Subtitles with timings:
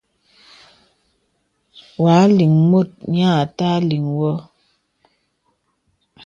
[2.03, 4.31] Wa lìŋ mùt nyə àtà liŋ wɨ.